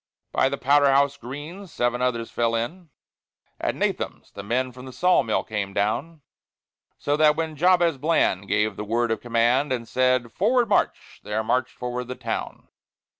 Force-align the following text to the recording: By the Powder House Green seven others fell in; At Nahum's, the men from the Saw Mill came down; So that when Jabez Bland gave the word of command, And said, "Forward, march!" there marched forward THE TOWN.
By 0.31 0.49
the 0.49 0.57
Powder 0.57 0.87
House 0.87 1.15
Green 1.15 1.67
seven 1.67 2.01
others 2.01 2.31
fell 2.31 2.55
in; 2.55 2.89
At 3.59 3.75
Nahum's, 3.75 4.31
the 4.31 4.41
men 4.41 4.71
from 4.71 4.85
the 4.87 4.91
Saw 4.93 5.21
Mill 5.21 5.43
came 5.43 5.73
down; 5.75 6.21
So 6.97 7.15
that 7.17 7.35
when 7.35 7.55
Jabez 7.55 7.99
Bland 7.99 8.47
gave 8.47 8.77
the 8.77 8.83
word 8.83 9.11
of 9.11 9.21
command, 9.21 9.71
And 9.71 9.87
said, 9.87 10.33
"Forward, 10.33 10.67
march!" 10.67 11.21
there 11.23 11.43
marched 11.43 11.75
forward 11.77 12.07
THE 12.07 12.15
TOWN. 12.15 12.67